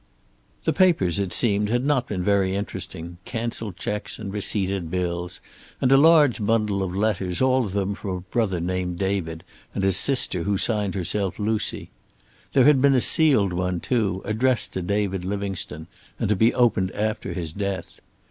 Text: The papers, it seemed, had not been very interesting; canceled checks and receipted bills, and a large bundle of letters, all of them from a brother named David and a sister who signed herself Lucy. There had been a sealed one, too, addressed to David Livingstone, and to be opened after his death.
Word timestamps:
The 0.63 0.73
papers, 0.73 1.19
it 1.19 1.31
seemed, 1.31 1.69
had 1.69 1.85
not 1.85 2.07
been 2.07 2.23
very 2.23 2.55
interesting; 2.55 3.19
canceled 3.23 3.77
checks 3.77 4.17
and 4.17 4.33
receipted 4.33 4.89
bills, 4.89 5.41
and 5.79 5.91
a 5.91 5.95
large 5.95 6.43
bundle 6.43 6.81
of 6.81 6.95
letters, 6.95 7.39
all 7.39 7.65
of 7.65 7.73
them 7.73 7.93
from 7.93 8.09
a 8.09 8.21
brother 8.21 8.59
named 8.59 8.97
David 8.97 9.43
and 9.75 9.83
a 9.85 9.93
sister 9.93 10.41
who 10.41 10.57
signed 10.57 10.95
herself 10.95 11.37
Lucy. 11.37 11.91
There 12.53 12.65
had 12.65 12.81
been 12.81 12.95
a 12.95 12.99
sealed 12.99 13.53
one, 13.53 13.79
too, 13.79 14.23
addressed 14.25 14.73
to 14.73 14.81
David 14.81 15.23
Livingstone, 15.23 15.85
and 16.19 16.29
to 16.29 16.35
be 16.35 16.51
opened 16.51 16.89
after 16.93 17.33
his 17.33 17.53
death. 17.53 17.99